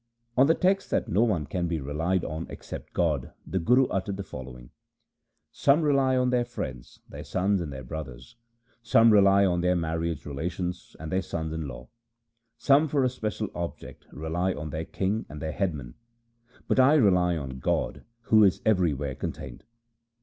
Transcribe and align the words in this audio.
1 0.33 0.41
On 0.41 0.47
the 0.47 0.55
text 0.55 0.89
that 0.89 1.07
no 1.07 1.23
one 1.23 1.45
can 1.45 1.67
be 1.67 1.79
relied 1.79 2.25
on 2.25 2.47
except 2.49 2.91
God 2.91 3.33
the 3.45 3.59
Guru 3.59 3.85
uttered 3.89 4.17
the 4.17 4.23
following:— 4.23 4.71
Some 5.51 5.83
rely 5.83 6.15
2 6.15 6.21
on 6.21 6.29
their 6.31 6.43
friends, 6.43 7.01
their 7.07 7.23
sons, 7.23 7.61
and 7.61 7.71
their 7.71 7.83
brothers; 7.83 8.35
Some 8.81 9.13
rely 9.13 9.45
on 9.45 9.61
their 9.61 9.75
marriage 9.75 10.25
relations, 10.25 10.95
and 10.99 11.11
their 11.11 11.21
sons 11.21 11.53
in 11.53 11.69
aw; 11.69 11.85
Some 12.57 12.87
for 12.87 13.03
a 13.03 13.09
special 13.09 13.49
object 13.53 14.07
rely 14.11 14.53
on 14.53 14.71
their 14.71 14.85
king 14.85 15.27
and 15.29 15.39
their 15.39 15.51
headman, 15.51 15.93
But 16.67 16.79
I 16.79 16.95
rely 16.95 17.37
on 17.37 17.59
God 17.59 18.03
who 18.23 18.43
is 18.43 18.59
everywhere 18.65 19.13
contained. 19.13 19.65